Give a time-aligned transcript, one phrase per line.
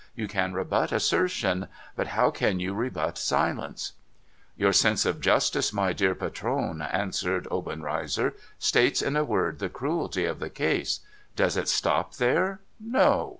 [0.15, 1.67] You can rebut assertion.
[1.95, 3.93] But how can you rebut silence?'
[4.37, 9.69] * Your sense of justice, my dear patron,' answered Obenreizer, * states in a word the
[9.69, 11.01] cruelty of the case.
[11.35, 12.61] Does it stop there?
[12.79, 13.29] No.